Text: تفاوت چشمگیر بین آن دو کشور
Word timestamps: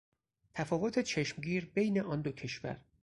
تفاوت 0.53 0.99
چشمگیر 0.99 1.65
بین 1.65 1.99
آن 2.01 2.21
دو 2.21 2.31
کشور 2.31 2.79